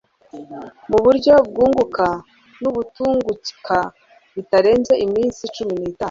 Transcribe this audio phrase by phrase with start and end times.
[0.89, 2.07] mu buryo bwunguka
[2.61, 3.77] n'ubutunguka
[4.35, 5.99] bitarenze iminsi cumi n'itanu